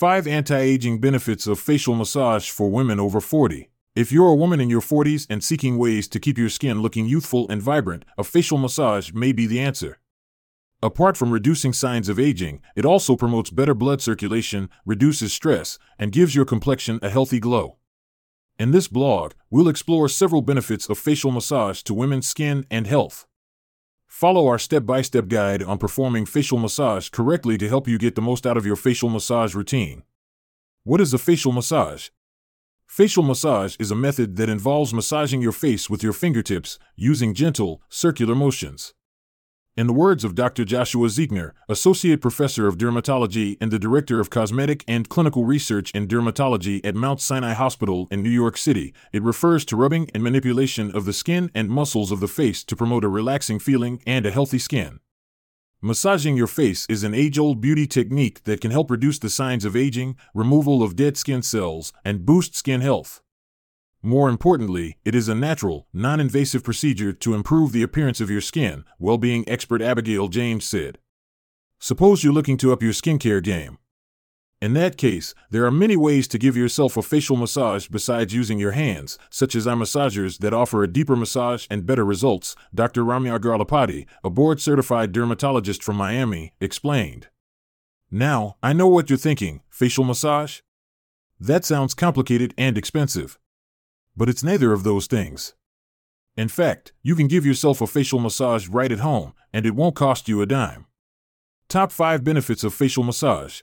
5 0.00 0.26
Anti 0.26 0.56
Aging 0.56 0.98
Benefits 0.98 1.46
of 1.46 1.60
Facial 1.60 1.94
Massage 1.94 2.48
for 2.48 2.70
Women 2.70 2.98
Over 2.98 3.20
40. 3.20 3.68
If 3.94 4.10
you're 4.10 4.30
a 4.30 4.34
woman 4.34 4.58
in 4.58 4.70
your 4.70 4.80
40s 4.80 5.26
and 5.28 5.44
seeking 5.44 5.76
ways 5.76 6.08
to 6.08 6.18
keep 6.18 6.38
your 6.38 6.48
skin 6.48 6.80
looking 6.80 7.04
youthful 7.04 7.46
and 7.50 7.60
vibrant, 7.60 8.06
a 8.16 8.24
facial 8.24 8.56
massage 8.56 9.12
may 9.12 9.32
be 9.32 9.46
the 9.46 9.60
answer. 9.60 9.98
Apart 10.82 11.18
from 11.18 11.30
reducing 11.30 11.74
signs 11.74 12.08
of 12.08 12.18
aging, 12.18 12.62
it 12.74 12.86
also 12.86 13.14
promotes 13.14 13.50
better 13.50 13.74
blood 13.74 14.00
circulation, 14.00 14.70
reduces 14.86 15.34
stress, 15.34 15.78
and 15.98 16.12
gives 16.12 16.34
your 16.34 16.46
complexion 16.46 16.98
a 17.02 17.10
healthy 17.10 17.38
glow. 17.38 17.76
In 18.58 18.70
this 18.70 18.88
blog, 18.88 19.32
we'll 19.50 19.68
explore 19.68 20.08
several 20.08 20.40
benefits 20.40 20.88
of 20.88 20.96
facial 20.96 21.30
massage 21.30 21.82
to 21.82 21.92
women's 21.92 22.26
skin 22.26 22.64
and 22.70 22.86
health. 22.86 23.26
Follow 24.20 24.48
our 24.48 24.58
step 24.58 24.84
by 24.84 25.00
step 25.00 25.28
guide 25.28 25.62
on 25.62 25.78
performing 25.78 26.26
facial 26.26 26.58
massage 26.58 27.08
correctly 27.08 27.56
to 27.56 27.66
help 27.66 27.88
you 27.88 27.96
get 27.96 28.16
the 28.16 28.20
most 28.20 28.46
out 28.46 28.58
of 28.58 28.66
your 28.66 28.76
facial 28.76 29.08
massage 29.08 29.54
routine. 29.54 30.02
What 30.84 31.00
is 31.00 31.14
a 31.14 31.18
facial 31.18 31.52
massage? 31.52 32.10
Facial 32.86 33.22
massage 33.22 33.76
is 33.78 33.90
a 33.90 33.94
method 33.94 34.36
that 34.36 34.50
involves 34.50 34.92
massaging 34.92 35.40
your 35.40 35.52
face 35.52 35.88
with 35.88 36.02
your 36.02 36.12
fingertips 36.12 36.78
using 36.96 37.32
gentle, 37.32 37.80
circular 37.88 38.34
motions. 38.34 38.92
In 39.76 39.86
the 39.86 39.92
words 39.92 40.24
of 40.24 40.34
Dr. 40.34 40.64
Joshua 40.64 41.06
Zeichner, 41.06 41.52
Associate 41.68 42.20
Professor 42.20 42.66
of 42.66 42.76
Dermatology 42.76 43.56
and 43.60 43.70
the 43.70 43.78
Director 43.78 44.18
of 44.18 44.28
Cosmetic 44.28 44.84
and 44.88 45.08
Clinical 45.08 45.44
Research 45.44 45.92
in 45.92 46.08
Dermatology 46.08 46.80
at 46.82 46.96
Mount 46.96 47.20
Sinai 47.20 47.52
Hospital 47.52 48.08
in 48.10 48.20
New 48.20 48.30
York 48.30 48.56
City, 48.56 48.92
it 49.12 49.22
refers 49.22 49.64
to 49.66 49.76
rubbing 49.76 50.10
and 50.12 50.24
manipulation 50.24 50.90
of 50.90 51.04
the 51.04 51.12
skin 51.12 51.52
and 51.54 51.68
muscles 51.68 52.10
of 52.10 52.18
the 52.18 52.26
face 52.26 52.64
to 52.64 52.74
promote 52.74 53.04
a 53.04 53.08
relaxing 53.08 53.60
feeling 53.60 54.02
and 54.08 54.26
a 54.26 54.32
healthy 54.32 54.58
skin. 54.58 54.98
Massaging 55.80 56.36
your 56.36 56.48
face 56.48 56.84
is 56.88 57.04
an 57.04 57.14
age 57.14 57.38
old 57.38 57.60
beauty 57.60 57.86
technique 57.86 58.42
that 58.44 58.60
can 58.60 58.72
help 58.72 58.90
reduce 58.90 59.20
the 59.20 59.30
signs 59.30 59.64
of 59.64 59.76
aging, 59.76 60.16
removal 60.34 60.82
of 60.82 60.96
dead 60.96 61.16
skin 61.16 61.42
cells, 61.42 61.92
and 62.04 62.26
boost 62.26 62.56
skin 62.56 62.80
health. 62.80 63.22
More 64.02 64.30
importantly, 64.30 64.96
it 65.04 65.14
is 65.14 65.28
a 65.28 65.34
natural, 65.34 65.86
non 65.92 66.20
invasive 66.20 66.64
procedure 66.64 67.12
to 67.12 67.34
improve 67.34 67.72
the 67.72 67.82
appearance 67.82 68.20
of 68.20 68.30
your 68.30 68.40
skin, 68.40 68.84
well 68.98 69.18
being 69.18 69.46
expert 69.46 69.82
Abigail 69.82 70.28
James 70.28 70.64
said. 70.64 70.98
Suppose 71.78 72.24
you're 72.24 72.32
looking 72.32 72.56
to 72.58 72.72
up 72.72 72.82
your 72.82 72.92
skincare 72.92 73.42
game. 73.42 73.78
In 74.62 74.74
that 74.74 74.98
case, 74.98 75.34
there 75.50 75.64
are 75.64 75.70
many 75.70 75.96
ways 75.96 76.28
to 76.28 76.38
give 76.38 76.56
yourself 76.56 76.96
a 76.96 77.02
facial 77.02 77.36
massage 77.36 77.88
besides 77.88 78.34
using 78.34 78.58
your 78.58 78.72
hands, 78.72 79.18
such 79.30 79.54
as 79.54 79.66
eye 79.66 79.74
massagers 79.74 80.38
that 80.38 80.52
offer 80.52 80.82
a 80.82 80.92
deeper 80.92 81.16
massage 81.16 81.66
and 81.70 81.86
better 81.86 82.04
results, 82.04 82.54
Dr. 82.74 83.02
Ramya 83.02 83.38
Garlapati, 83.38 84.06
a 84.22 84.28
board 84.28 84.60
certified 84.60 85.12
dermatologist 85.12 85.82
from 85.82 85.96
Miami, 85.96 86.52
explained. 86.60 87.28
Now, 88.10 88.56
I 88.62 88.72
know 88.74 88.88
what 88.88 89.08
you're 89.08 89.18
thinking 89.18 89.62
facial 89.70 90.04
massage? 90.04 90.60
That 91.38 91.64
sounds 91.64 91.94
complicated 91.94 92.52
and 92.58 92.76
expensive. 92.76 93.38
But 94.16 94.28
it's 94.28 94.42
neither 94.42 94.72
of 94.72 94.84
those 94.84 95.06
things. 95.06 95.54
In 96.36 96.48
fact, 96.48 96.92
you 97.02 97.14
can 97.14 97.28
give 97.28 97.44
yourself 97.44 97.80
a 97.80 97.86
facial 97.86 98.18
massage 98.18 98.68
right 98.68 98.92
at 98.92 99.00
home, 99.00 99.34
and 99.52 99.66
it 99.66 99.74
won't 99.74 99.96
cost 99.96 100.28
you 100.28 100.40
a 100.40 100.46
dime. 100.46 100.86
Top 101.68 101.92
5 101.92 102.24
benefits 102.24 102.64
of 102.64 102.74
facial 102.74 103.04
massage. 103.04 103.62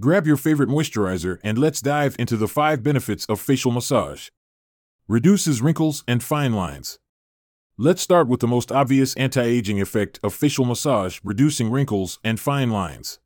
Grab 0.00 0.26
your 0.26 0.36
favorite 0.36 0.68
moisturizer 0.68 1.38
and 1.42 1.58
let's 1.58 1.80
dive 1.80 2.14
into 2.18 2.36
the 2.36 2.46
5 2.46 2.82
benefits 2.82 3.26
of 3.26 3.40
facial 3.40 3.72
massage. 3.72 4.28
Reduces 5.08 5.60
wrinkles 5.60 6.04
and 6.06 6.22
fine 6.22 6.52
lines. 6.52 6.98
Let's 7.76 8.02
start 8.02 8.28
with 8.28 8.40
the 8.40 8.46
most 8.46 8.70
obvious 8.70 9.14
anti 9.16 9.42
aging 9.42 9.80
effect 9.80 10.20
of 10.22 10.34
facial 10.34 10.64
massage 10.64 11.18
reducing 11.24 11.70
wrinkles 11.70 12.18
and 12.22 12.38
fine 12.38 12.70
lines. 12.70 13.18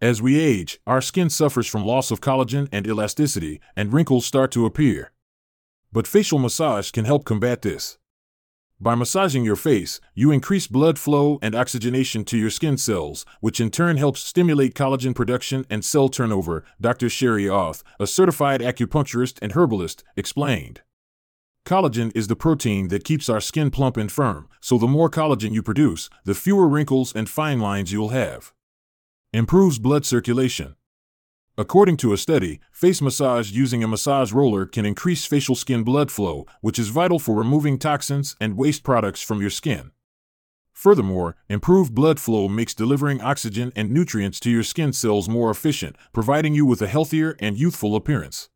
As 0.00 0.22
we 0.22 0.38
age, 0.38 0.80
our 0.86 1.00
skin 1.00 1.28
suffers 1.30 1.66
from 1.66 1.84
loss 1.84 2.10
of 2.10 2.20
collagen 2.20 2.68
and 2.70 2.86
elasticity, 2.86 3.60
and 3.74 3.92
wrinkles 3.92 4.24
start 4.24 4.52
to 4.52 4.66
appear. 4.66 5.12
But 5.92 6.06
facial 6.06 6.38
massage 6.38 6.90
can 6.90 7.04
help 7.04 7.24
combat 7.24 7.62
this. 7.62 7.98
By 8.80 8.94
massaging 8.94 9.44
your 9.44 9.56
face, 9.56 10.00
you 10.14 10.30
increase 10.30 10.68
blood 10.68 11.00
flow 11.00 11.40
and 11.42 11.54
oxygenation 11.54 12.24
to 12.26 12.38
your 12.38 12.50
skin 12.50 12.76
cells, 12.76 13.26
which 13.40 13.58
in 13.58 13.70
turn 13.70 13.96
helps 13.96 14.20
stimulate 14.20 14.74
collagen 14.74 15.14
production 15.14 15.66
and 15.68 15.84
cell 15.84 16.08
turnover, 16.08 16.62
Dr. 16.80 17.08
Sherry 17.08 17.48
Oth, 17.48 17.82
a 17.98 18.06
certified 18.06 18.60
acupuncturist 18.60 19.38
and 19.42 19.52
herbalist, 19.52 20.04
explained. 20.16 20.82
Collagen 21.66 22.12
is 22.14 22.28
the 22.28 22.36
protein 22.36 22.86
that 22.88 23.02
keeps 23.02 23.28
our 23.28 23.40
skin 23.40 23.70
plump 23.70 23.96
and 23.96 24.12
firm, 24.12 24.48
so 24.60 24.78
the 24.78 24.86
more 24.86 25.10
collagen 25.10 25.52
you 25.52 25.62
produce, 25.62 26.08
the 26.24 26.34
fewer 26.34 26.68
wrinkles 26.68 27.12
and 27.12 27.28
fine 27.28 27.58
lines 27.58 27.92
you'll 27.92 28.10
have. 28.10 28.52
Improves 29.32 29.80
blood 29.80 30.06
circulation. 30.06 30.76
According 31.58 31.96
to 31.96 32.12
a 32.12 32.16
study, 32.16 32.60
face 32.70 33.02
massage 33.02 33.50
using 33.50 33.82
a 33.82 33.88
massage 33.88 34.32
roller 34.32 34.64
can 34.64 34.86
increase 34.86 35.24
facial 35.26 35.56
skin 35.56 35.82
blood 35.82 36.08
flow, 36.08 36.46
which 36.60 36.78
is 36.78 36.90
vital 36.90 37.18
for 37.18 37.34
removing 37.34 37.80
toxins 37.80 38.36
and 38.40 38.56
waste 38.56 38.84
products 38.84 39.22
from 39.22 39.40
your 39.40 39.50
skin. 39.50 39.90
Furthermore, 40.72 41.34
improved 41.48 41.96
blood 41.96 42.20
flow 42.20 42.46
makes 42.46 42.74
delivering 42.74 43.20
oxygen 43.20 43.72
and 43.74 43.90
nutrients 43.90 44.38
to 44.38 44.50
your 44.50 44.62
skin 44.62 44.92
cells 44.92 45.28
more 45.28 45.50
efficient, 45.50 45.96
providing 46.12 46.54
you 46.54 46.64
with 46.64 46.80
a 46.80 46.86
healthier 46.86 47.34
and 47.40 47.58
youthful 47.58 47.96
appearance. 47.96 48.50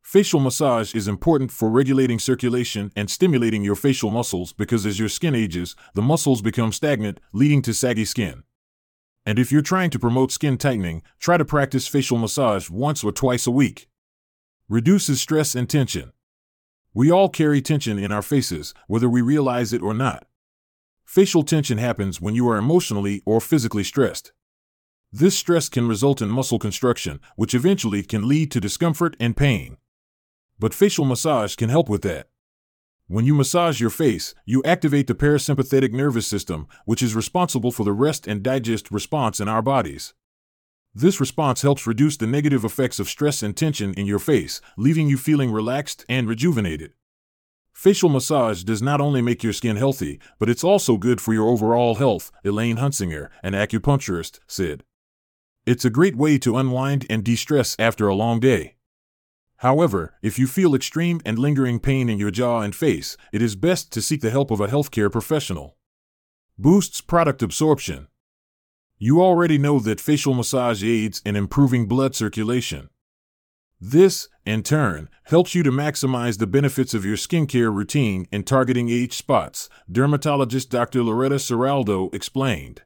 Facial 0.00 0.38
massage 0.38 0.94
is 0.94 1.08
important 1.08 1.50
for 1.50 1.68
regulating 1.68 2.20
circulation 2.20 2.92
and 2.94 3.10
stimulating 3.10 3.64
your 3.64 3.74
facial 3.74 4.12
muscles 4.12 4.52
because 4.52 4.86
as 4.86 5.00
your 5.00 5.08
skin 5.08 5.34
ages, 5.34 5.74
the 5.94 6.02
muscles 6.02 6.42
become 6.42 6.70
stagnant, 6.70 7.18
leading 7.32 7.60
to 7.60 7.74
saggy 7.74 8.04
skin. 8.04 8.44
And 9.30 9.38
if 9.38 9.52
you're 9.52 9.62
trying 9.62 9.90
to 9.90 9.98
promote 10.00 10.32
skin 10.32 10.58
tightening, 10.58 11.04
try 11.20 11.36
to 11.36 11.44
practice 11.44 11.86
facial 11.86 12.18
massage 12.18 12.68
once 12.68 13.04
or 13.04 13.12
twice 13.12 13.46
a 13.46 13.52
week. 13.52 13.88
Reduces 14.68 15.20
stress 15.20 15.54
and 15.54 15.70
tension. 15.70 16.10
We 16.94 17.12
all 17.12 17.28
carry 17.28 17.62
tension 17.62 17.96
in 17.96 18.10
our 18.10 18.22
faces, 18.22 18.74
whether 18.88 19.08
we 19.08 19.22
realize 19.22 19.72
it 19.72 19.82
or 19.82 19.94
not. 19.94 20.26
Facial 21.04 21.44
tension 21.44 21.78
happens 21.78 22.20
when 22.20 22.34
you 22.34 22.48
are 22.48 22.56
emotionally 22.56 23.22
or 23.24 23.40
physically 23.40 23.84
stressed. 23.84 24.32
This 25.12 25.38
stress 25.38 25.68
can 25.68 25.86
result 25.86 26.20
in 26.20 26.28
muscle 26.28 26.58
constriction, 26.58 27.20
which 27.36 27.54
eventually 27.54 28.02
can 28.02 28.26
lead 28.26 28.50
to 28.50 28.60
discomfort 28.60 29.14
and 29.20 29.36
pain. 29.36 29.76
But 30.58 30.74
facial 30.74 31.04
massage 31.04 31.54
can 31.54 31.68
help 31.68 31.88
with 31.88 32.02
that. 32.02 32.30
When 33.10 33.26
you 33.26 33.34
massage 33.34 33.80
your 33.80 33.90
face, 33.90 34.36
you 34.46 34.62
activate 34.62 35.08
the 35.08 35.16
parasympathetic 35.16 35.92
nervous 35.92 36.28
system, 36.28 36.68
which 36.84 37.02
is 37.02 37.16
responsible 37.16 37.72
for 37.72 37.82
the 37.82 37.92
rest 37.92 38.28
and 38.28 38.40
digest 38.40 38.92
response 38.92 39.40
in 39.40 39.48
our 39.48 39.62
bodies. 39.62 40.14
This 40.94 41.18
response 41.18 41.62
helps 41.62 41.88
reduce 41.88 42.16
the 42.16 42.28
negative 42.28 42.64
effects 42.64 43.00
of 43.00 43.08
stress 43.08 43.42
and 43.42 43.56
tension 43.56 43.94
in 43.94 44.06
your 44.06 44.20
face, 44.20 44.60
leaving 44.76 45.08
you 45.08 45.16
feeling 45.18 45.50
relaxed 45.50 46.04
and 46.08 46.28
rejuvenated. 46.28 46.92
Facial 47.72 48.10
massage 48.10 48.62
does 48.62 48.80
not 48.80 49.00
only 49.00 49.22
make 49.22 49.42
your 49.42 49.54
skin 49.54 49.74
healthy, 49.74 50.20
but 50.38 50.48
it's 50.48 50.62
also 50.62 50.96
good 50.96 51.20
for 51.20 51.34
your 51.34 51.48
overall 51.48 51.96
health, 51.96 52.30
Elaine 52.44 52.76
Hunsinger, 52.76 53.28
an 53.42 53.54
acupuncturist, 53.54 54.38
said. 54.46 54.84
It's 55.66 55.84
a 55.84 55.90
great 55.90 56.14
way 56.14 56.38
to 56.38 56.56
unwind 56.56 57.06
and 57.10 57.24
de 57.24 57.34
stress 57.34 57.74
after 57.76 58.06
a 58.06 58.14
long 58.14 58.38
day. 58.38 58.76
However, 59.60 60.14
if 60.22 60.38
you 60.38 60.46
feel 60.46 60.74
extreme 60.74 61.20
and 61.26 61.38
lingering 61.38 61.80
pain 61.80 62.08
in 62.08 62.18
your 62.18 62.30
jaw 62.30 62.62
and 62.62 62.74
face, 62.74 63.18
it 63.30 63.42
is 63.42 63.56
best 63.56 63.92
to 63.92 64.00
seek 64.00 64.22
the 64.22 64.30
help 64.30 64.50
of 64.50 64.58
a 64.58 64.68
healthcare 64.68 65.12
professional. 65.12 65.76
Boosts 66.56 67.02
product 67.02 67.42
absorption. 67.42 68.08
You 68.96 69.20
already 69.20 69.58
know 69.58 69.78
that 69.78 70.00
facial 70.00 70.32
massage 70.32 70.82
aids 70.82 71.20
in 71.26 71.36
improving 71.36 71.86
blood 71.86 72.14
circulation. 72.14 72.88
This, 73.78 74.28
in 74.46 74.62
turn, 74.62 75.10
helps 75.24 75.54
you 75.54 75.62
to 75.62 75.70
maximize 75.70 76.38
the 76.38 76.46
benefits 76.46 76.94
of 76.94 77.04
your 77.04 77.16
skincare 77.16 77.74
routine 77.74 78.26
in 78.32 78.44
targeting 78.44 78.88
age 78.88 79.12
spots, 79.12 79.68
dermatologist 79.92 80.70
Dr. 80.70 81.02
Loretta 81.02 81.36
Ciraldo 81.36 82.14
explained. 82.14 82.80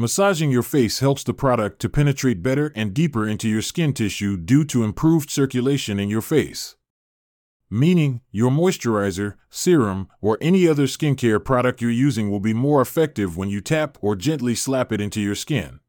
Massaging 0.00 0.50
your 0.50 0.62
face 0.62 1.00
helps 1.00 1.22
the 1.22 1.34
product 1.34 1.78
to 1.78 1.86
penetrate 1.90 2.42
better 2.42 2.72
and 2.74 2.94
deeper 2.94 3.28
into 3.28 3.46
your 3.46 3.60
skin 3.60 3.92
tissue 3.92 4.38
due 4.38 4.64
to 4.64 4.82
improved 4.82 5.28
circulation 5.28 6.00
in 6.00 6.08
your 6.08 6.22
face. 6.22 6.74
Meaning, 7.68 8.22
your 8.30 8.50
moisturizer, 8.50 9.34
serum, 9.50 10.08
or 10.22 10.38
any 10.40 10.66
other 10.66 10.84
skincare 10.84 11.44
product 11.44 11.82
you're 11.82 11.90
using 11.90 12.30
will 12.30 12.40
be 12.40 12.54
more 12.54 12.80
effective 12.80 13.36
when 13.36 13.50
you 13.50 13.60
tap 13.60 13.98
or 14.00 14.16
gently 14.16 14.54
slap 14.54 14.90
it 14.90 15.02
into 15.02 15.20
your 15.20 15.34
skin. 15.34 15.80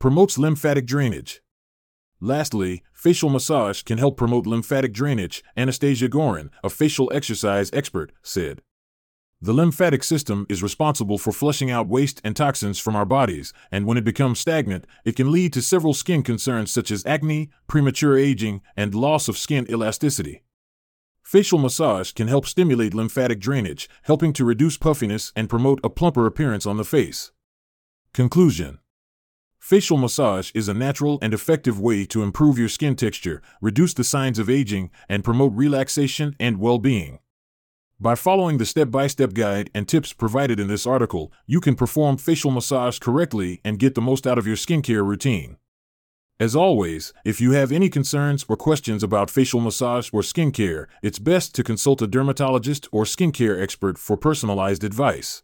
Promotes 0.00 0.36
lymphatic 0.36 0.84
drainage. 0.84 1.40
Lastly, 2.20 2.82
facial 2.92 3.30
massage 3.30 3.82
can 3.82 3.98
help 3.98 4.16
promote 4.16 4.44
lymphatic 4.44 4.92
drainage, 4.92 5.44
Anastasia 5.56 6.08
Gorin, 6.08 6.50
a 6.64 6.68
facial 6.68 7.08
exercise 7.14 7.70
expert, 7.72 8.10
said. 8.24 8.60
The 9.42 9.54
lymphatic 9.54 10.04
system 10.04 10.44
is 10.50 10.62
responsible 10.62 11.16
for 11.16 11.32
flushing 11.32 11.70
out 11.70 11.88
waste 11.88 12.20
and 12.22 12.36
toxins 12.36 12.78
from 12.78 12.94
our 12.94 13.06
bodies, 13.06 13.54
and 13.72 13.86
when 13.86 13.96
it 13.96 14.04
becomes 14.04 14.38
stagnant, 14.38 14.86
it 15.02 15.16
can 15.16 15.32
lead 15.32 15.54
to 15.54 15.62
several 15.62 15.94
skin 15.94 16.22
concerns 16.22 16.70
such 16.70 16.90
as 16.90 17.06
acne, 17.06 17.48
premature 17.66 18.18
aging, 18.18 18.60
and 18.76 18.94
loss 18.94 19.28
of 19.28 19.38
skin 19.38 19.66
elasticity. 19.70 20.42
Facial 21.22 21.58
massage 21.58 22.12
can 22.12 22.28
help 22.28 22.44
stimulate 22.44 22.92
lymphatic 22.92 23.40
drainage, 23.40 23.88
helping 24.02 24.34
to 24.34 24.44
reduce 24.44 24.76
puffiness 24.76 25.32
and 25.34 25.48
promote 25.48 25.80
a 25.82 25.88
plumper 25.88 26.26
appearance 26.26 26.66
on 26.66 26.76
the 26.76 26.84
face. 26.84 27.32
Conclusion 28.12 28.78
Facial 29.58 29.96
massage 29.96 30.50
is 30.54 30.68
a 30.68 30.74
natural 30.74 31.18
and 31.22 31.32
effective 31.32 31.80
way 31.80 32.04
to 32.04 32.22
improve 32.22 32.58
your 32.58 32.68
skin 32.68 32.94
texture, 32.94 33.40
reduce 33.62 33.94
the 33.94 34.04
signs 34.04 34.38
of 34.38 34.50
aging, 34.50 34.90
and 35.08 35.24
promote 35.24 35.54
relaxation 35.54 36.36
and 36.38 36.60
well 36.60 36.78
being. 36.78 37.20
By 38.02 38.14
following 38.14 38.56
the 38.56 38.64
step 38.64 38.90
by 38.90 39.08
step 39.08 39.34
guide 39.34 39.68
and 39.74 39.86
tips 39.86 40.14
provided 40.14 40.58
in 40.58 40.68
this 40.68 40.86
article, 40.86 41.30
you 41.46 41.60
can 41.60 41.74
perform 41.74 42.16
facial 42.16 42.50
massage 42.50 42.98
correctly 42.98 43.60
and 43.62 43.78
get 43.78 43.94
the 43.94 44.00
most 44.00 44.26
out 44.26 44.38
of 44.38 44.46
your 44.46 44.56
skincare 44.56 45.06
routine. 45.06 45.58
As 46.38 46.56
always, 46.56 47.12
if 47.26 47.42
you 47.42 47.50
have 47.50 47.70
any 47.70 47.90
concerns 47.90 48.46
or 48.48 48.56
questions 48.56 49.02
about 49.02 49.28
facial 49.28 49.60
massage 49.60 50.08
or 50.14 50.22
skincare, 50.22 50.86
it's 51.02 51.18
best 51.18 51.54
to 51.56 51.62
consult 51.62 52.00
a 52.00 52.06
dermatologist 52.06 52.88
or 52.90 53.04
skincare 53.04 53.62
expert 53.62 53.98
for 53.98 54.16
personalized 54.16 54.82
advice. 54.82 55.42